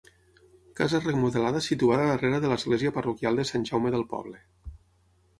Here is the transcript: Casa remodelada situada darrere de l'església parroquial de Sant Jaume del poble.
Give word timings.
Casa 0.77 0.99
remodelada 1.01 1.59
situada 1.65 2.07
darrere 2.11 2.39
de 2.45 2.49
l'església 2.53 2.93
parroquial 2.95 3.37
de 3.41 3.45
Sant 3.51 3.67
Jaume 3.71 3.93
del 3.97 4.07
poble. 4.15 4.41